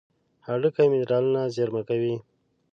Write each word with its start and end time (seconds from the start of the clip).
هډوکي 0.47 0.85
منرالونه 0.91 1.41
زیرمه 1.55 1.81
کوي. 1.89 2.15